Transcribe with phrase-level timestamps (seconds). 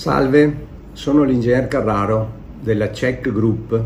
[0.00, 0.56] Salve,
[0.92, 3.84] sono l'ingegner Carraro della Check Group.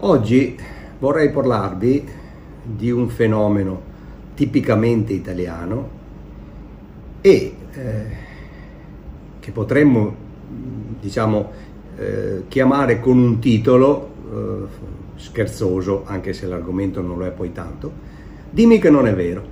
[0.00, 0.54] Oggi
[0.98, 2.06] vorrei parlarvi
[2.62, 3.80] di un fenomeno
[4.34, 5.88] tipicamente italiano
[7.22, 8.06] e eh,
[9.40, 10.14] che potremmo
[11.00, 11.50] diciamo
[11.96, 14.66] eh, chiamare con un titolo eh,
[15.14, 17.90] scherzoso, anche se l'argomento non lo è poi tanto.
[18.50, 19.42] Dimmi che non è vero.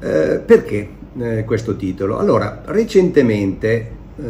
[0.00, 0.99] Eh, perché?
[1.18, 2.18] Eh, questo titolo?
[2.18, 4.22] Allora, recentemente, eh,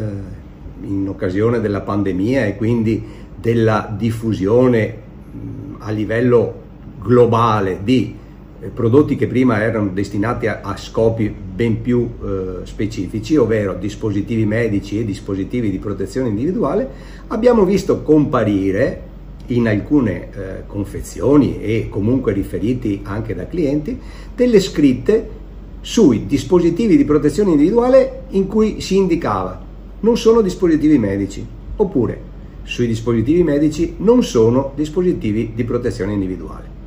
[0.83, 3.05] in occasione della pandemia e quindi
[3.37, 4.95] della diffusione
[5.31, 6.55] mh, a livello
[7.03, 8.15] globale di
[8.61, 14.45] eh, prodotti che prima erano destinati a, a scopi ben più eh, specifici, ovvero dispositivi
[14.45, 16.89] medici e dispositivi di protezione individuale,
[17.29, 19.09] abbiamo visto comparire
[19.47, 23.99] in alcune eh, confezioni e comunque riferiti anche da clienti
[24.35, 25.39] delle scritte
[25.81, 29.61] sui dispositivi di protezione individuale in cui si indicava.
[30.01, 31.47] Non sono dispositivi medici.
[31.77, 32.29] Oppure
[32.63, 36.79] sui dispositivi medici non sono dispositivi di protezione individuale.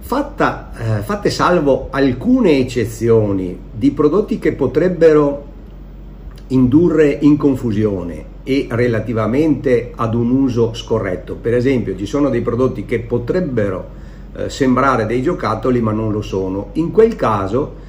[0.00, 5.50] Fatta, eh, fatte salvo alcune eccezioni di prodotti che potrebbero
[6.48, 12.84] indurre in confusione e relativamente ad un uso scorretto, per esempio ci sono dei prodotti
[12.84, 14.00] che potrebbero
[14.34, 16.70] eh, sembrare dei giocattoli ma non lo sono.
[16.74, 17.80] In quel caso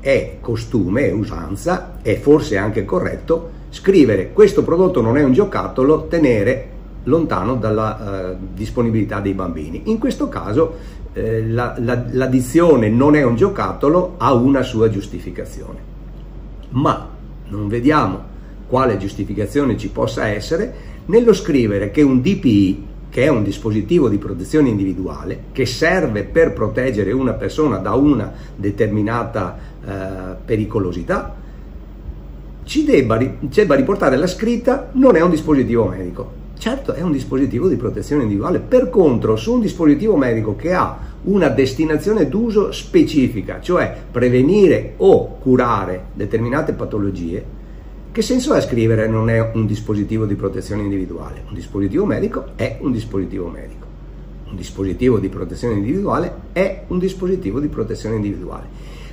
[0.00, 6.06] è costume, è usanza, è forse anche corretto scrivere questo prodotto non è un giocattolo,
[6.06, 6.68] tenere
[7.04, 9.82] lontano dalla eh, disponibilità dei bambini.
[9.86, 10.76] In questo caso
[11.12, 15.92] eh, la, la, l'addizione non è un giocattolo ha una sua giustificazione.
[16.70, 17.08] Ma
[17.48, 18.32] non vediamo
[18.68, 24.18] quale giustificazione ci possa essere nello scrivere che un DPI che è un dispositivo di
[24.18, 31.32] protezione individuale che serve per proteggere una persona da una determinata eh, pericolosità,
[32.64, 36.32] ci debba, debba riportare la scritta non è un dispositivo medico.
[36.58, 38.58] Certo, è un dispositivo di protezione individuale.
[38.58, 45.36] Per contro, su un dispositivo medico che ha una destinazione d'uso specifica, cioè prevenire o
[45.36, 47.44] curare determinate patologie,
[48.14, 51.42] che senso ha scrivere non è un dispositivo di protezione individuale?
[51.48, 53.86] Un dispositivo medico è un dispositivo medico.
[54.50, 58.66] Un dispositivo di protezione individuale è un dispositivo di protezione individuale.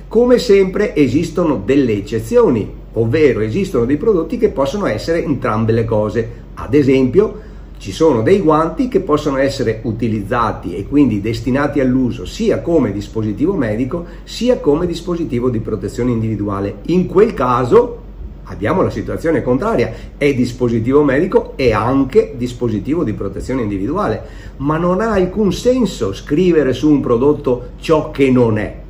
[0.06, 6.30] Come sempre esistono delle eccezioni, ovvero esistono dei prodotti che possono essere entrambe le cose.
[6.54, 7.40] Ad esempio,
[7.78, 13.54] ci sono dei guanti che possono essere utilizzati e quindi destinati all'uso sia come dispositivo
[13.54, 16.76] medico sia come dispositivo di protezione individuale.
[16.82, 18.02] In quel caso
[18.44, 24.22] abbiamo la situazione contraria, è dispositivo medico e anche dispositivo di protezione individuale,
[24.58, 28.80] ma non ha alcun senso scrivere su un prodotto ciò che non è.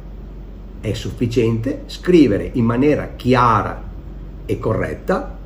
[0.80, 3.90] È sufficiente scrivere in maniera chiara
[4.46, 5.38] e corretta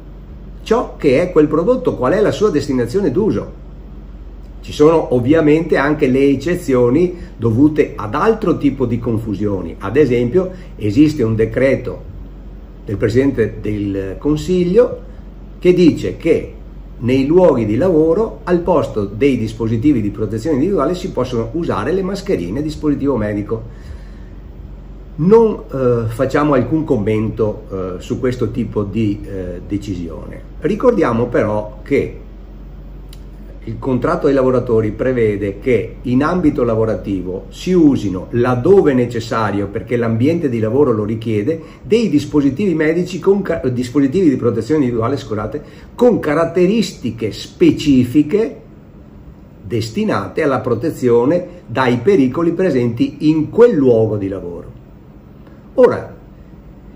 [0.63, 3.65] ciò che è quel prodotto, qual è la sua destinazione d'uso.
[4.61, 9.77] Ci sono ovviamente anche le eccezioni dovute ad altro tipo di confusioni.
[9.79, 12.15] Ad esempio, esiste un decreto
[12.87, 15.03] del Presidente del Consiglio
[15.59, 16.53] che dice che
[16.99, 22.03] nei luoghi di lavoro al posto dei dispositivi di protezione individuale si possono usare le
[22.03, 23.85] mascherine dispositivo medico.
[25.17, 30.41] Non eh, facciamo alcun commento eh, su questo tipo di eh, decisione.
[30.61, 32.21] Ricordiamo però che
[33.67, 40.49] il contratto dei lavoratori prevede che in ambito lavorativo si usino laddove necessario perché l'ambiente
[40.49, 45.63] di lavoro lo richiede dei dispositivi medici con dispositivi di protezione individuale scusate,
[45.97, 48.61] con caratteristiche specifiche
[49.65, 54.73] destinate alla protezione dai pericoli presenti in quel luogo di lavoro.
[55.75, 56.15] Ora,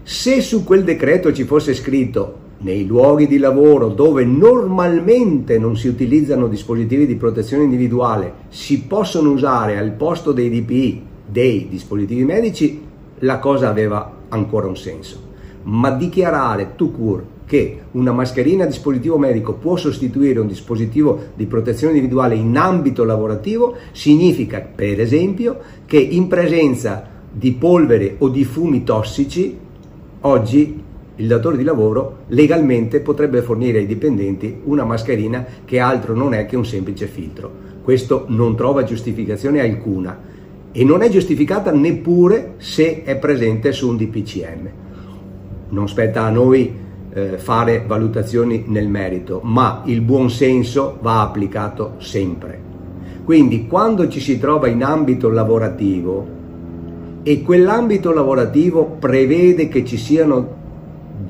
[0.05, 5.89] se su quel decreto ci fosse scritto nei luoghi di lavoro dove normalmente non si
[5.89, 12.83] utilizzano dispositivi di protezione individuale si possono usare al posto dei DPI dei dispositivi medici,
[13.21, 15.29] la cosa aveva ancora un senso.
[15.63, 21.47] Ma dichiarare to cure che una mascherina a dispositivo medico può sostituire un dispositivo di
[21.47, 28.45] protezione individuale in ambito lavorativo significa, per esempio, che in presenza di polvere o di
[28.45, 29.57] fumi tossici
[30.21, 30.80] oggi
[31.21, 36.47] il datore di lavoro legalmente potrebbe fornire ai dipendenti una mascherina che altro non è
[36.47, 37.69] che un semplice filtro.
[37.83, 40.19] Questo non trova giustificazione alcuna
[40.73, 44.71] e non è giustificata neppure se è presente su un DPCM.
[45.69, 46.75] Non spetta a noi
[47.13, 52.69] eh, fare valutazioni nel merito, ma il buon senso va applicato sempre.
[53.25, 56.39] Quindi quando ci si trova in ambito lavorativo
[57.23, 60.60] e quell'ambito lavorativo prevede che ci siano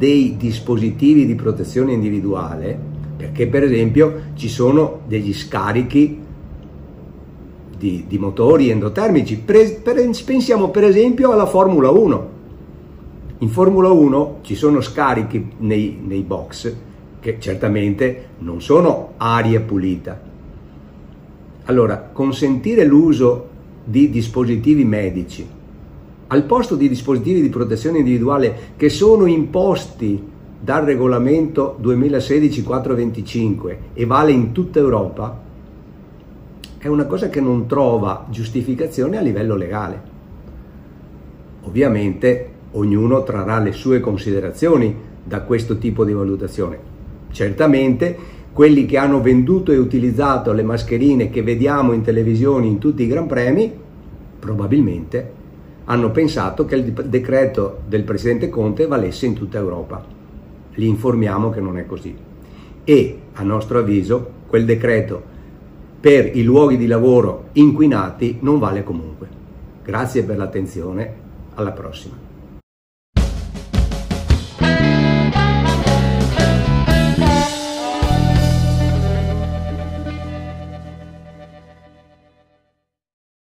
[0.01, 2.75] dei dispositivi di protezione individuale,
[3.19, 6.19] perché per esempio ci sono degli scarichi
[7.77, 9.37] di, di motori endotermici.
[9.37, 12.29] Per, per, pensiamo per esempio alla Formula 1.
[13.41, 16.75] In Formula 1 ci sono scarichi nei, nei box
[17.21, 20.19] che certamente non sono aria pulita.
[21.65, 23.49] Allora, consentire l'uso
[23.85, 25.59] di dispositivi medici
[26.33, 30.23] al posto di dispositivi di protezione individuale che sono imposti
[30.61, 35.41] dal regolamento 2016-425 e vale in tutta Europa,
[36.79, 40.03] è una cosa che non trova giustificazione a livello legale.
[41.63, 44.95] Ovviamente ognuno trarrà le sue considerazioni
[45.25, 46.79] da questo tipo di valutazione.
[47.33, 53.03] Certamente quelli che hanno venduto e utilizzato le mascherine che vediamo in televisione in tutti
[53.03, 53.73] i Gran Premi,
[54.39, 55.39] probabilmente
[55.91, 60.05] hanno pensato che il decreto del Presidente Conte valesse in tutta Europa.
[60.75, 62.17] Li informiamo che non è così.
[62.85, 65.21] E, a nostro avviso, quel decreto
[66.01, 69.29] per i luoghi di lavoro inquinati non vale comunque.
[69.83, 71.15] Grazie per l'attenzione,
[71.55, 72.30] alla prossima.